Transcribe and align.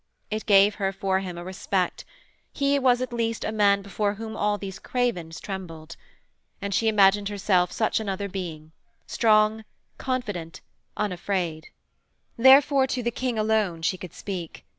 It 0.31 0.47
gave 0.47 0.73
her 0.81 0.91
for 0.91 1.19
him 1.19 1.37
a 1.37 1.43
respect: 1.43 2.05
he 2.51 2.79
was 2.79 3.03
at 3.03 3.13
least 3.13 3.43
a 3.45 3.51
man 3.51 3.83
before 3.83 4.15
whom 4.15 4.35
all 4.35 4.57
these 4.57 4.79
cravens 4.79 5.39
trembled. 5.39 5.95
And 6.59 6.73
she 6.73 6.87
imagined 6.87 7.29
herself 7.29 7.71
such 7.71 7.99
another 7.99 8.27
being: 8.27 8.71
strong, 9.05 9.63
confident, 9.99 10.61
unafraid. 10.97 11.67
Therefore 12.35 12.87
to 12.87 13.03
the 13.03 13.11
King 13.11 13.37
alone 13.37 13.83
she 13.83 13.95
could 13.95 14.15
speak. 14.15 14.65